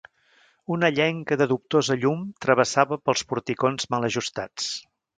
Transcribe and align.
Una 0.75 0.89
llenca 0.99 1.37
de 1.41 1.47
dubtosa 1.51 1.99
llum 2.05 2.25
travessava 2.47 3.01
pels 3.05 3.25
porticons 3.35 3.91
mal 3.97 4.13
ajustats. 4.13 4.77